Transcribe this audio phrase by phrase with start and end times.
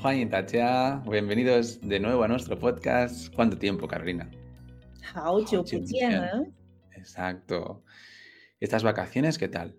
[0.00, 3.34] 欢迎大家，bienvenidos de nuevo a nuestro podcast.
[3.34, 4.30] ¿Cuánto tiempo, Carolina?
[5.02, 6.46] 好久不见了。
[6.96, 7.82] Exacto.
[8.60, 9.74] ¿Estas vacaciones qué tal?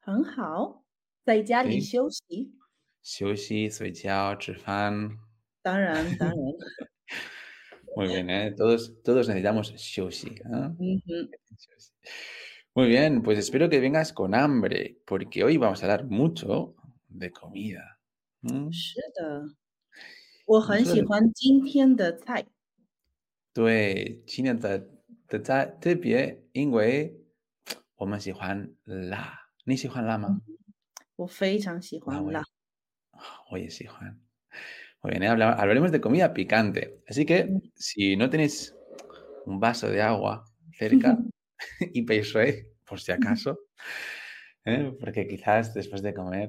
[0.00, 0.84] 很好，
[1.24, 2.52] 在家里对休息。
[3.02, 5.18] 休息、睡觉、吃饭。
[5.62, 6.36] 当然，当然，
[7.96, 8.52] Muy bien, ¿eh?
[8.56, 10.28] Todos, todos necesitamos shoshi.
[10.28, 10.76] ¿eh?
[10.78, 11.92] 嗯哼， Shoshi.
[12.74, 16.76] Muy bien, pues espero que vengas con hambre, porque hoy vamos a hablar mucho
[17.08, 17.91] de comida.
[18.42, 18.70] ¿m?
[18.72, 19.54] 是的，
[20.46, 22.46] 我很喜是欢今天的菜。
[23.52, 24.88] 对，今天的
[25.26, 27.20] 的在特别，因为
[27.96, 29.50] 我们喜欢辣。
[29.64, 30.40] 你喜欢辣吗？
[31.16, 32.42] 我非常喜啊我也欢辣。
[33.50, 34.20] 我也喜欢。
[35.00, 35.28] Muy bien, ¿eh?
[35.28, 37.02] Habla- hablaremos de comida picante.
[37.06, 37.60] Así que Mm.
[37.74, 38.74] si no tenéis
[39.46, 40.44] un vaso de agua
[40.78, 41.18] cerca
[41.92, 43.58] y peisue, por si acaso,
[44.64, 44.92] ¿eh?
[44.98, 46.48] porque quizás después de comer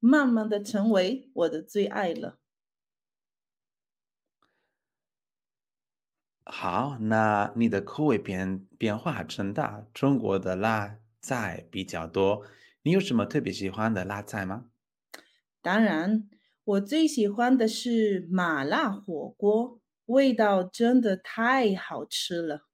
[0.00, 2.38] 慢慢的成为我的最爱了。
[6.44, 12.46] 好，那你的口味变变化真大，中国的辣菜比较多，
[12.82, 14.66] 你有什么特别喜欢的辣菜吗？
[15.60, 16.30] 当然，
[16.62, 22.68] 我最喜欢的是麻辣火锅，味道真的太好吃了。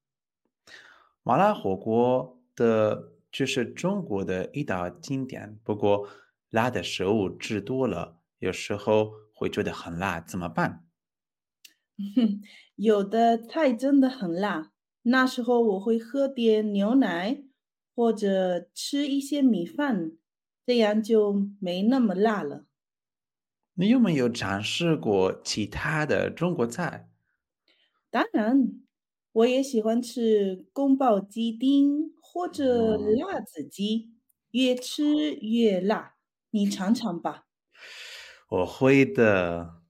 [1.22, 6.06] 麻辣火锅的就是中国的一道经典，不过
[6.52, 10.84] 辣的食物吃多了，有时候会觉得很辣，怎么办？
[12.76, 17.42] 有的菜真的很辣，那时候我会喝点牛奶，
[17.94, 20.12] 或者吃一些米饭，
[20.66, 22.66] 这样就没那么辣了。
[23.74, 27.08] 你有没有尝试过其他的中国菜？
[28.12, 28.82] 当然，
[29.32, 34.12] 我也喜欢吃宫保鸡丁或者嗯辣子鸡，
[34.50, 36.11] 越吃越辣。
[36.52, 37.46] 你尝尝吧。
[38.48, 39.82] 我会的。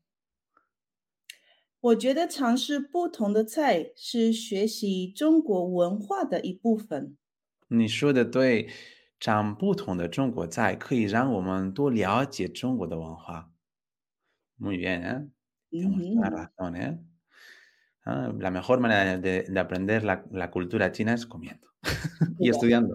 [1.81, 7.17] 我觉得尝试不同的菜是学习中国文化的一部分。
[7.67, 8.71] 你说的对，
[9.19, 13.51] 尝不同的中国菜可以让我们多了解中国的文化。
[14.59, 15.29] Muy bien, ¿eh?
[15.71, 16.99] Tienes toda la razón, ¿eh?
[18.05, 21.67] Ah, la mejor manera de, de aprender la, la cultura china es comiendo
[22.39, 22.95] y，estudiando.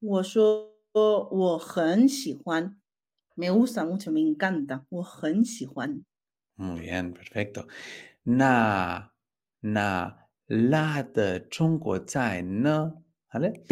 [0.00, 2.76] 我说我很喜欢，
[3.34, 6.04] me gusta mucho, me encanta，我很喜欢。
[6.56, 7.66] Muy bien, perfecto.
[8.24, 9.12] 那
[9.60, 13.62] 那辣的中国菜呢？¿Vale?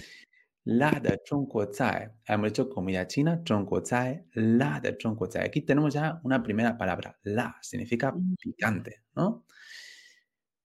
[0.65, 7.17] 辣的中国菜 hemos dicho comida china, 中国菜, la de 中国菜 Aquí tenemos ya una primera palabra.
[7.23, 9.45] La significa 嗯， picante, ¿no?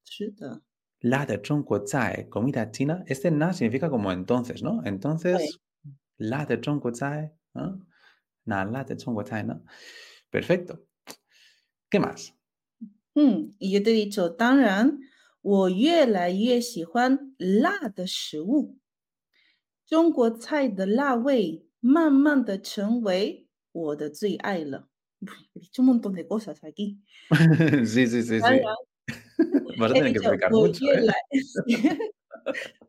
[0.04, 0.62] 是的，
[1.01, 4.83] la de Zhongguo Zai, comida china, este na significa como entonces, ¿no?
[4.85, 5.61] Entonces,
[6.19, 7.87] la de Zhongguo Zai, ¿no?
[8.45, 9.65] Na, la de Zhongguo Zai, ¿no?
[10.31, 10.87] Perfecto.
[11.89, 12.35] ¿Qué más?
[13.15, 15.01] Mm, y yo te he dicho, Tan
[15.43, 18.77] wo yue la yue xi huan la de shi wu.
[19.89, 20.31] Zhongguo
[20.77, 24.85] de la wei, man man de chen wei, wo de zui ai le.
[25.55, 27.01] He dicho un montón de cosas aquí.
[27.87, 28.41] sí, sí, sí.
[29.50, 31.06] 然， Vas a he tener que dicho， explicar 我 mucho, 越 ¿eh?
[31.06, 31.14] 来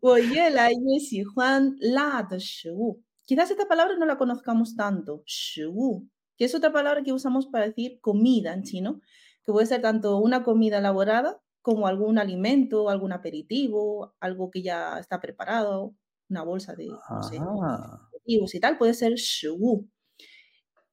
[0.01, 3.01] 我越来越喜欢辣的食物。
[3.27, 6.07] Quizás esta palabra no la conozcamos tanto, 食物,
[6.37, 9.01] que es otra palabra que usamos para decir comida en chino,
[9.45, 14.99] que puede ser tanto una comida elaborada como algún alimento, algún aperitivo, algo que ya
[15.01, 15.95] está preparado,
[16.29, 18.09] una bolsa de, no sé, Ajá.
[18.09, 19.89] aperitivos y tal, puede ser 食物。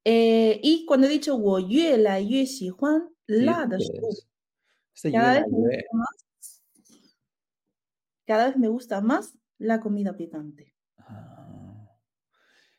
[0.06, 4.24] Eh, y cuando he dicho 我越来越喜欢辣的食物， Dices,
[8.27, 10.75] cada, vez me gusta más la comida picante.
[10.99, 11.91] Ah.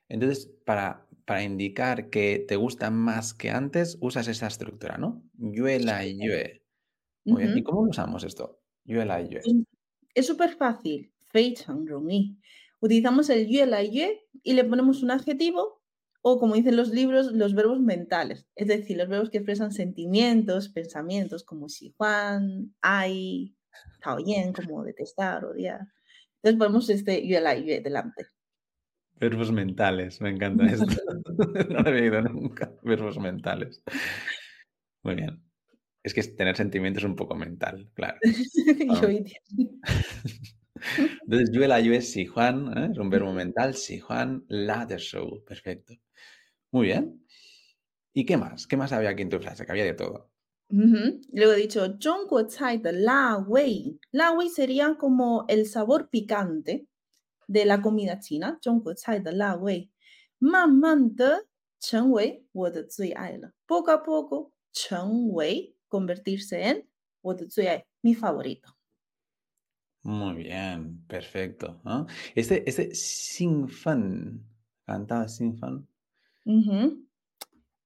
[0.07, 5.24] Entonces, para, para indicar que te gusta más que antes, usas esa estructura, ¿no?
[5.33, 6.63] Yuela y yue.
[7.25, 7.57] Muy bien.
[7.57, 8.60] ¿Y cómo usamos esto?
[8.83, 9.42] Yuela y yue.
[9.44, 9.56] Pues,
[10.13, 11.13] es súper fácil.
[11.31, 11.88] Fei Chang
[12.81, 15.79] Utilizamos el yue la yue y le ponemos un adjetivo
[16.21, 20.69] o como dicen los libros, los verbos mentales, es decir, los verbos que expresan sentimientos,
[20.69, 23.56] pensamientos, como si Juan, hay,
[23.94, 25.88] está bien, como detestar, odiar.
[26.36, 28.27] Entonces ponemos este y la y delante.
[29.19, 30.86] Verbos mentales, me encanta esto.
[31.69, 33.83] no lo había ido nunca, verbos mentales.
[35.04, 35.42] Muy bien.
[36.04, 38.18] Es que tener sentimientos es un poco mental, claro.
[41.24, 42.89] Entonces, yo el ayue si Juan, ¿eh?
[42.92, 45.94] es un verbo mental, si Juan, la de show, perfecto.
[46.71, 47.25] Muy bien.
[48.13, 48.68] ¿Y qué más?
[48.68, 49.66] ¿Qué más había aquí en tu frase?
[49.66, 50.31] Que había de todo.
[50.69, 54.00] Luego he dicho, de la wei.
[54.12, 56.88] La wei sería como el sabor picante
[57.48, 58.60] de la comida china.
[58.63, 59.92] de la wei.
[60.39, 61.42] Man man de
[61.80, 62.45] chen wei,
[63.65, 66.89] Poco a poco, chen wei, convertirse en
[68.04, 68.77] mi favorito.
[70.04, 71.81] Muy bien, perfecto.
[72.36, 74.45] Este, este sin fan,
[74.86, 75.88] cantaba sin fan,
[76.50, 77.07] Uh -huh.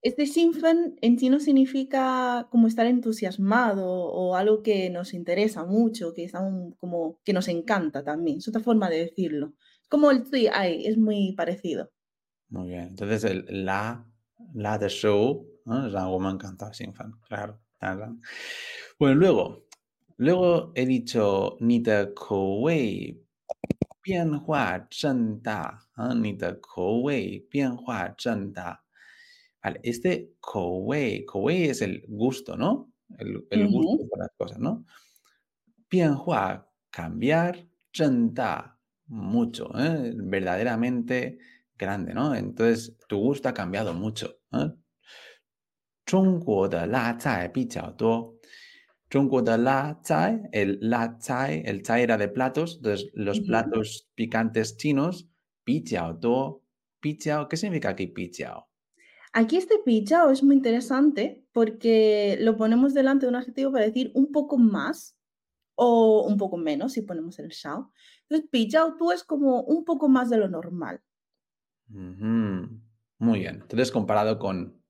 [0.01, 6.23] Este Sinfen en chino significa como estar entusiasmado o algo que nos interesa mucho, que,
[6.23, 8.37] estamos como, que nos encanta también.
[8.37, 9.53] Es otra forma de decirlo.
[9.89, 11.91] Como el Tui es muy parecido.
[12.49, 12.87] Muy bien.
[12.89, 14.05] Entonces, el la,
[14.53, 15.87] la de show, ¿no?
[15.87, 17.59] Es algo me encanta, Sinfen, claro.
[18.97, 19.65] Bueno, luego,
[20.15, 23.22] luego he dicho ni de Kuwei
[24.02, 26.14] 变化真大, ¿ah?
[26.14, 28.84] ni de 口味变化真大.
[29.62, 32.92] Vale, este 口味, 口味 es el gusto, ¿no?
[33.18, 34.08] El, el gusto Ujú.
[34.08, 34.84] por las cosas, ¿no?
[35.88, 40.12] 变化, cambiar, 真大, mucho, ¿eh?
[40.16, 41.38] verdaderamente
[41.76, 42.34] grande, ¿no?
[42.34, 44.40] Entonces, tu gusto ha cambiado mucho.
[44.52, 44.70] ¿eh?
[46.08, 48.34] 中国的辣菜比较多。
[49.13, 52.81] 中国 de la chai, el la chai, el chai era de platos,
[53.13, 55.29] los platos picantes chinos,
[55.63, 56.63] pichao, do,
[56.99, 58.71] pichao, ¿qué significa aquí pichao?
[59.31, 64.11] Aquí este pichao es muy interesante porque lo ponemos delante de un adjetivo para decir
[64.15, 65.15] un poco más
[65.75, 67.91] o un poco menos si ponemos el shao.
[68.23, 71.01] Entonces pichao tú es como un poco más de lo normal.
[71.87, 74.82] Muy bien, entonces comparado con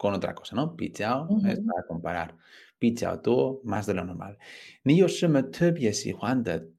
[0.00, 0.74] con otra cosa, ¿no?
[0.74, 2.34] Pichao es para comparar.
[2.78, 4.38] Pichao tú más de lo normal.
[4.82, 6.72] Ni yo shima tebie si juan de,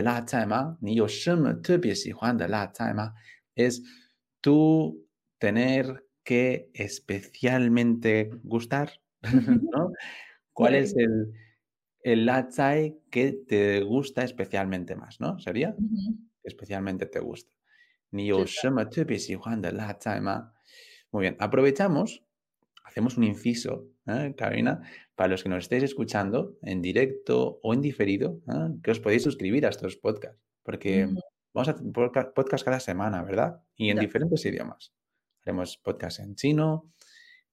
[0.00, 0.78] la taima.
[0.80, 3.16] Ni yo shima tebie si juan de la taima.
[3.56, 3.82] Es
[4.40, 5.04] tú
[5.38, 8.92] tener que especialmente gustar,
[9.72, 9.90] ¿no?
[10.52, 11.32] ¿Cuál es el,
[12.04, 15.36] el latzai que te gusta especialmente más, ¿no?
[15.40, 15.74] ¿Sería?
[16.44, 17.52] Especialmente te gusta.
[18.12, 20.54] Ni yo shima tebie si juan de la taima.
[21.10, 22.22] Muy bien, aprovechamos
[22.98, 24.82] hacemos un inciso, ¿eh, Carolina,
[25.14, 28.74] para los que nos estéis escuchando en directo o en diferido, ¿eh?
[28.82, 31.04] que os podéis suscribir a estos podcasts, porque
[31.54, 33.62] vamos a hacer podca- podcast cada semana, ¿verdad?
[33.76, 34.92] Y en diferentes idiomas.
[35.42, 36.90] Haremos podcast en chino,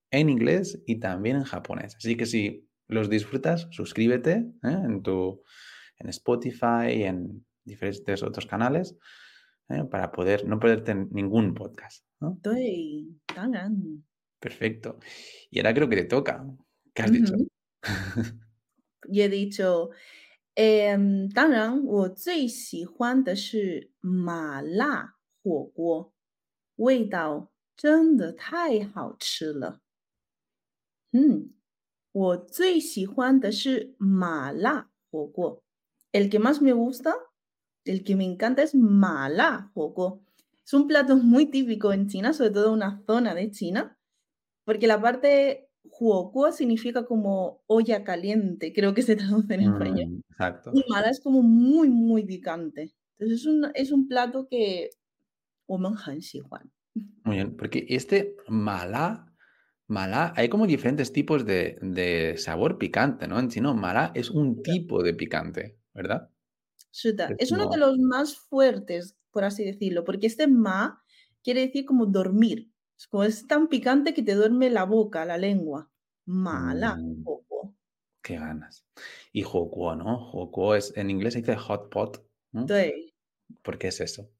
[0.09, 1.95] en inglés y también en japonés.
[1.95, 4.81] Así que si los disfrutas, suscríbete ¿eh?
[4.83, 5.44] en tu
[6.00, 8.97] en Spotify, en diferentes otros canales,
[9.69, 9.83] ¿eh?
[9.92, 12.04] para poder no perderte ningún podcast.
[12.19, 12.40] ¿no?
[14.45, 14.99] Perfecto.
[15.49, 16.45] Y ahora creo que te toca.
[16.94, 17.18] ¿Qué has uh -huh.
[17.18, 17.33] dicho?
[19.09, 19.90] Yo he dicho,
[20.56, 21.30] em, eh,
[36.14, 37.16] el que más me gusta,
[37.83, 39.71] el que me encanta es mala
[40.64, 43.97] Es un plato muy típico en China, sobre todo en una zona de China,
[44.66, 50.10] porque la parte huokua significa como olla caliente, creo que se traduce en mm, español.
[50.10, 50.72] Mm, exacto.
[50.74, 52.94] Y mala es como muy, muy picante.
[53.18, 54.90] Entonces es un, es un plato que...
[57.24, 59.34] Muy bien, porque este mala,
[59.88, 63.40] mala, hay como diferentes tipos de, de sabor picante, ¿no?
[63.40, 66.30] En chino, mala es un tipo de picante, ¿verdad?
[67.40, 71.04] Es uno de los más fuertes, por así decirlo, porque este ma
[71.44, 75.37] quiere decir como dormir, es como es tan picante que te duerme la boca, la
[75.37, 75.90] lengua.
[76.25, 76.95] Mala.
[76.95, 77.23] Mm.
[78.21, 78.85] Qué ganas.
[79.31, 80.18] Y jocuo, ¿no?
[80.18, 82.25] Jocuo es, en inglés se dice hot pot.
[82.52, 82.66] ¿no?
[83.61, 84.31] Porque es eso.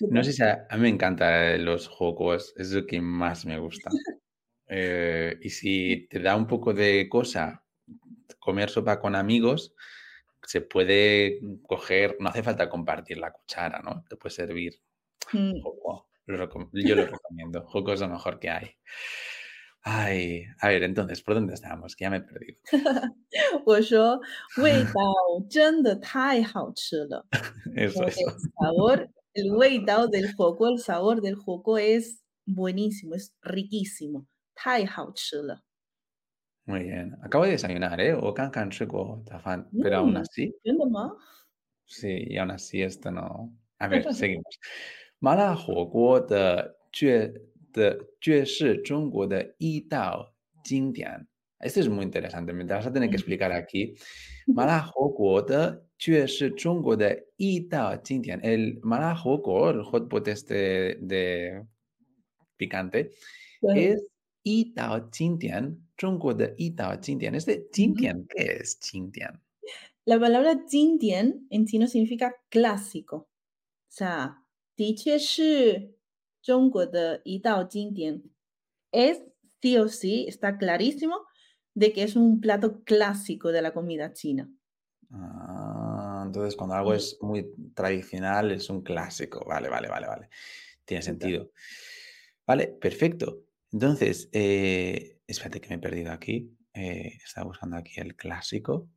[0.00, 0.26] No pues.
[0.26, 3.90] sé si a, mí me encantan eh, los jocos, es lo que más me gusta.
[4.66, 7.64] Eh, y si te da un poco de cosa
[8.38, 9.74] comer sopa con amigos,
[10.42, 14.04] se puede coger, no hace falta compartir la cuchara, ¿no?
[14.08, 14.80] Te puede servir.
[15.32, 15.60] Mm.
[16.25, 17.61] lo recom- yo lo recomiendo.
[17.67, 18.71] Joco es lo mejor que hay.
[19.81, 21.95] Ay, a ver, entonces, ¿por dónde estábamos?
[21.95, 22.59] Que ya me he perdido.
[23.65, 24.19] 我说
[24.57, 25.01] 味道
[25.49, 27.25] 真的太好吃了。
[27.75, 28.17] Eso, Como eso.
[28.17, 34.25] que el sabor, el 味道 del joco, el sabor del joco es buenísimo, es riquísimo.
[34.53, 35.61] 太好吃了。
[36.65, 37.17] Muy bien.
[37.23, 38.13] Acabo de desayunar, ¿eh?
[38.13, 39.69] O can can chico, tafán.
[39.81, 40.17] Pero aún Mm.
[40.17, 41.15] así, 真的吗？
[41.87, 43.51] sí, y aún así esto no.
[43.79, 44.59] A ver, seguimos.
[45.23, 47.33] 麻辣火锅的绝
[47.73, 50.33] 的绝是中国的一道
[50.63, 51.27] 经典。
[51.61, 53.97] Esto es muy interesante, me vas a tener que explicar aquí.
[54.47, 58.39] 麻辣火锅的绝是中国的一道经典。
[58.39, 61.65] El 麻辣火锅, el hot pot este de
[62.57, 63.11] picante,
[63.59, 63.99] 对 es
[64.43, 67.33] 一道经典，中国的一道经典。
[67.33, 69.41] Este 经典, ¿qué es 经典？
[70.05, 73.17] La palabra 经典 en chino significa clásico.
[73.17, 74.37] O sea,
[74.75, 75.95] 的确是
[76.41, 78.23] 中国的一道经典.
[78.91, 79.19] Es
[79.61, 81.15] sí o sí, está clarísimo
[81.75, 84.49] de que es un plato clásico de la comida china.
[85.11, 86.95] Ah, entonces cuando algo Sí.
[86.95, 89.43] es muy tradicional es un clásico.
[89.45, 90.29] Vale, vale, vale, vale.
[90.85, 91.03] Tiene Total.
[91.03, 91.51] sentido.
[92.47, 93.45] Vale, perfecto.
[93.71, 96.51] Entonces, eh, espérate que me he perdido aquí.
[96.73, 98.89] Eh, estaba buscando aquí el clásico.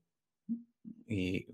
[1.06, 1.46] Y...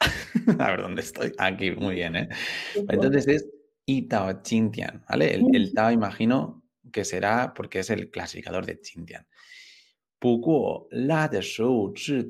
[0.58, 1.32] a ver dónde estoy.
[1.38, 2.28] Aquí, muy bien, ¿eh?
[2.74, 3.48] Entonces es
[3.86, 5.34] Itao Chintian, ¿vale?
[5.34, 6.62] El, Tao, imagino
[6.92, 9.26] que será porque es el clasificador de Chintian.
[10.18, 12.28] Pukuo, la de shou, chi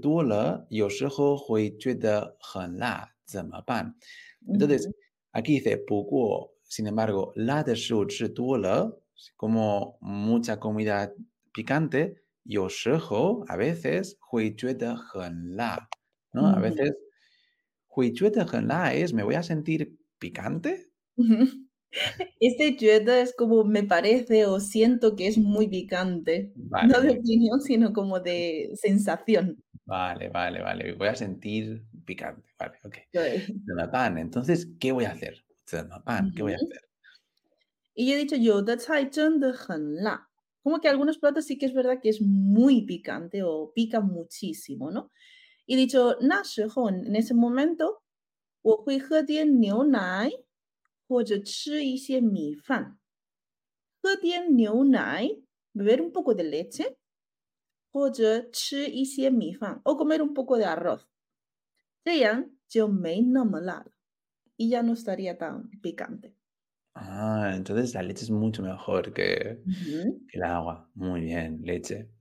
[0.71, 2.21] yo shi ho hui jue de
[2.55, 3.15] hen la.
[4.47, 4.91] Entonces,
[5.33, 8.27] aquí dice Pukuo, sin embargo, la de shou, chi
[9.37, 11.13] como mucha comida
[11.53, 15.89] picante, yo shi ho, a veces, hui jue de hen la,
[16.35, 16.47] ¿no?
[16.47, 16.93] A veces
[18.95, 20.91] es, ¿me voy a sentir picante?
[22.41, 26.53] Este jueta es como me parece o siento que es muy picante.
[26.55, 26.89] Vale.
[26.89, 29.63] No de opinión, sino como de sensación.
[29.87, 30.93] Vale, vale, vale.
[30.93, 32.47] Voy a sentir picante.
[32.59, 32.97] Vale, ok.
[33.91, 34.19] pan.
[34.19, 35.43] Entonces, ¿qué voy a hacer?
[36.35, 36.81] ¿qué voy a hacer?
[37.95, 38.77] Y yo he dicho yo de
[40.63, 44.91] Como que algunos platos sí que es verdad que es muy picante o pica muchísimo,
[44.91, 45.11] ¿no?
[45.68, 48.02] Y he dicho, 那时候, en ese momento,
[48.62, 50.30] 我会喝点牛奶
[51.08, 52.98] 或者吃一些米饭。
[54.02, 55.24] 喝点牛奶
[55.74, 56.98] beber un poco de leche
[57.92, 61.04] 或者吃一些米饭 o comer un poco de arroz.
[62.04, 63.92] 这样就没那么辣了
[64.58, 66.36] y ya no estaría tan picante.
[66.96, 70.24] Ah, entonces la leche es mucho mejor que, Ujú.
[70.28, 70.90] que el agua.
[70.96, 72.12] Muy bien, leche.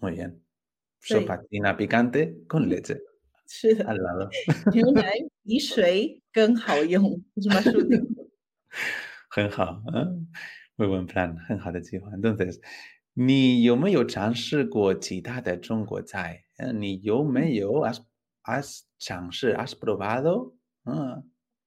[0.00, 0.44] Muy bien.
[1.01, 1.15] Sí.
[1.15, 3.01] Sopatina picante con leche.
[3.85, 4.29] al lado.
[9.93, 10.05] ¿eh?
[10.77, 11.37] muy buen plan,
[12.13, 12.61] Entonces,
[13.15, 14.05] ¿ni yo me yo
[15.41, 16.73] de Zhongguo ¿eh?
[16.73, 18.07] ¿Ni yo me yo has,
[19.57, 20.55] has probado
[20.85, 21.21] ¿eh?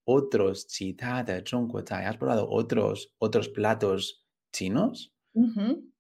[0.05, 3.15] otros chita de Zhongguo ¿Has probado otros,
[3.49, 5.15] platos chinos?
[5.35, 5.94] Uh.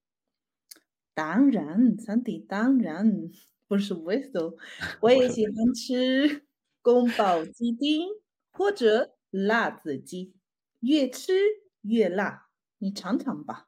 [1.13, 3.29] 当然，三弟，当然，
[3.67, 4.55] por supuesto，
[5.01, 6.45] 我也喜欢吃
[6.81, 8.07] 宫保鸡丁
[8.51, 10.33] 或者辣子鸡，
[10.79, 11.33] 越吃
[11.81, 13.67] 越辣，你尝尝吧。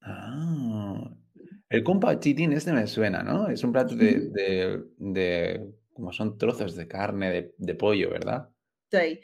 [0.00, 1.16] Ah,
[1.68, 3.48] el compa chitin este me suena, ¿no?
[3.48, 4.32] Es un plato de, Ujú.
[4.32, 8.48] de, de como son trozos de carne de, de pollo, ¿verdad?
[8.90, 9.22] 对，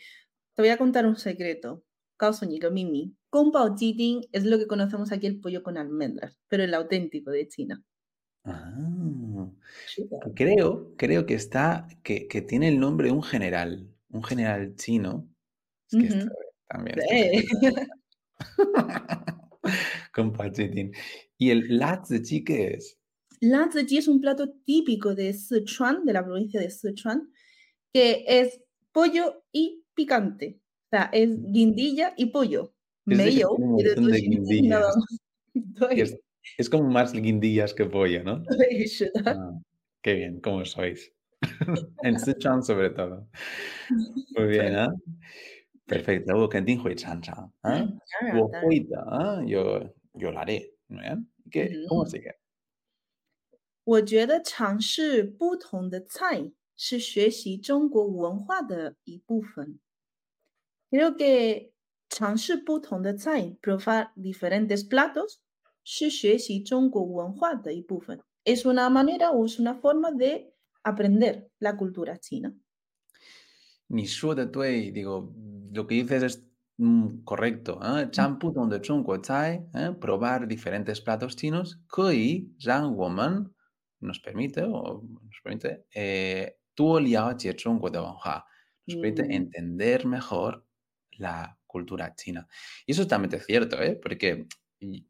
[0.54, 1.84] te voy a contar un secreto，
[2.19, 3.15] causa un mimi.
[3.29, 7.31] Kung Pao Jiting es lo que conocemos aquí el pollo con almendras, pero el auténtico
[7.31, 7.83] de China.
[8.43, 9.49] Ah,
[10.35, 15.29] creo, creo que está, que, que, tiene el nombre de un general, un general chino.
[15.91, 16.31] Es que uh -huh.
[16.67, 16.99] también.
[16.99, 17.87] Está
[20.13, 20.91] con pachitín.
[21.37, 22.97] ¿Y el Lazzi qué es?
[23.41, 27.31] Lazzi es un plato típico de Sichuan, de la provincia de Sichuan,
[27.93, 28.59] que es
[28.91, 30.58] pollo y picante.
[30.88, 32.72] O sea, es guindilla y pollo.
[33.06, 34.92] Es de que Mayo, tiene un pero montón de dos guindillas nada
[35.52, 35.80] guindillas.
[35.80, 35.88] más.
[35.90, 36.20] Que es,
[36.58, 38.42] es como más guindillas que pollo, ¿no?
[38.44, 39.60] 对，是的， Ah,
[40.02, 41.12] qué bien, ¿cómo sois?
[42.02, 43.28] en Sichuan sobre todo.
[44.36, 44.88] Muy bien, 对， ¿ah?
[45.86, 51.02] Perfecto, 我肯定会尝尝，啊，当然我当然，会的，啊，yo, yo lo haré, ¿no?
[51.02, 51.16] ¿Eh?
[51.50, 51.84] ¿Qué?
[51.88, 52.34] ¿Cómo 嗯， sigue?
[53.84, 59.78] 我觉得尝试不同的菜是学习中国文化的一部分。
[60.89, 61.73] Creo que
[63.61, 65.41] probar diferentes platos
[68.45, 70.53] es una manera o es una forma de
[70.83, 72.53] aprender la cultura china.
[73.89, 75.33] Ni su de tuei, digo,
[75.71, 77.79] lo que dices es mm, correcto.
[77.83, 78.05] ¿eh?
[78.05, 78.11] Mm.
[78.11, 79.91] Champu donde chungo chai, ¿eh?
[79.99, 83.53] probar diferentes platos chinos, que Zhang Woman
[84.01, 89.31] nos permite, o nos permite, eh, tu liao che chungo de nos permite mm.
[89.31, 90.68] entender mejor
[91.18, 92.46] la cultura china.
[92.86, 93.98] Y eso es totalmente cierto, ¿eh?
[94.00, 94.46] porque
[94.80, 95.06] y-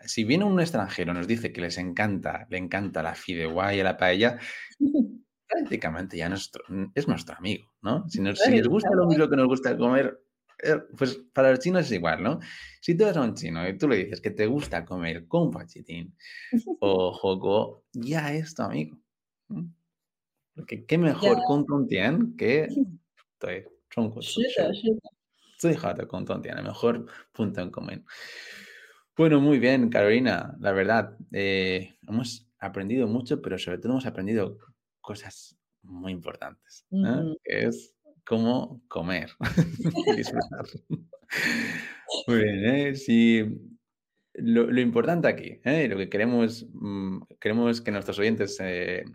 [0.00, 3.82] si viene un extranjero y nos dice que les encanta, le encanta la fideuá y
[3.82, 4.38] la paella,
[5.46, 6.62] prácticamente ya nuestro,
[6.94, 8.08] es nuestro amigo, ¿no?
[8.08, 10.20] Si, nos- si claro, les gusta lo mismo que nos gusta comer,
[10.62, 12.38] eh, pues para los chinos es igual, ¿no?
[12.80, 16.14] Si tú eres un chino y tú le dices que te gusta comer con pachitín
[16.80, 18.98] o jogo, ya es tu amigo.
[19.48, 19.68] ¿no?
[20.54, 22.68] Porque qué 呀， mejor con tian que
[23.38, 25.00] 对中国是食的，物是的，
[25.63, 28.05] Estoy harto con Tontiana, mejor punto en común.
[29.15, 34.57] Bueno, muy bien, Carolina, la verdad, eh, hemos aprendido mucho, pero sobre todo hemos aprendido
[34.99, 37.37] cosas muy importantes, ¿eh?
[37.45, 39.29] que es cómo comer,
[40.17, 40.65] disfrutar.
[42.27, 42.95] muy bien, ¿eh?
[42.97, 43.57] si
[44.33, 45.87] lo, importante aquí, ¿eh?
[45.87, 49.05] lo que queremos, mm, queremos que nuestros oyentes eh,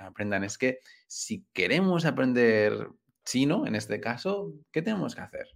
[0.00, 2.88] aprendan es que si queremos aprender
[3.24, 5.46] chino, en este caso, ¿qué tenemos que hacer?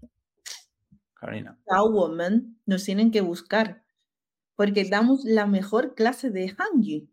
[1.67, 3.85] La woman nos tienen que buscar
[4.55, 7.09] porque damos la mejor clase de Hanyu.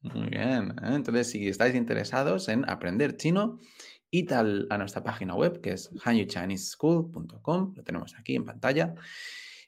[0.00, 0.70] Muy bien.
[0.82, 0.94] ¿eh?
[0.94, 3.58] Entonces, si estáis interesados en aprender chino,
[4.10, 7.74] id a nuestra página web que es hanyuchineseschool.com.
[7.76, 8.94] Lo tenemos aquí en pantalla.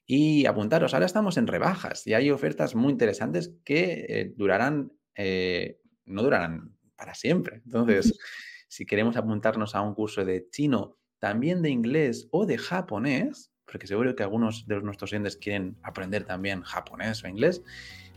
[0.07, 5.81] Y apuntaros, ahora estamos en rebajas y hay ofertas muy interesantes que eh, durarán, eh,
[6.07, 7.61] no durarán para siempre.
[7.65, 8.19] Entonces,
[8.69, 13.87] si queremos apuntarnos a un curso de chino también de inglés o de japonés, porque
[13.87, 17.63] seguro que algunos de nuestros oyentes quieren aprender también japonés o inglés,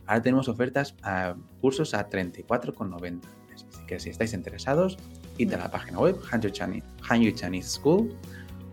[0.06, 3.20] ahora tenemos ofertas a cursos a 34,90.
[3.54, 4.96] Así que si estáis interesados,
[5.38, 8.16] id a la página web Hanyu Chinese, Hanyu Chinese School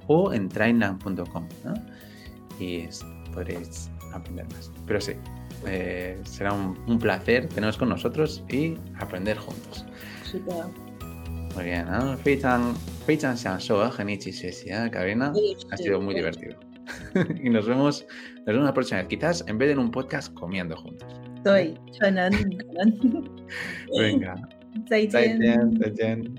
[0.08, 1.74] o en trainan.com ¿no?
[2.60, 4.72] y es- podréis aprender más.
[4.88, 5.14] Pero sí,
[5.68, 9.86] eh, será un, un placer teneros con nosotros y aprender juntos.
[11.59, 12.17] Muy bien, ¿no?
[12.17, 12.75] 非常
[13.07, 15.33] 非常享受和你一起学习, ¿eh, Carolina?
[15.33, 16.57] 我也 Ha 是， sido muy 我也是 divertido.
[17.43, 18.05] y nos vemos,
[18.45, 19.09] nos vemos la próxima vez.
[19.09, 21.09] Quizás en vez de en un podcast comiendo juntos.
[21.45, 23.25] 对，可能可能，
[23.93, 24.35] Venga,
[24.89, 25.11] 再见。
[25.11, 26.38] 再见，再见。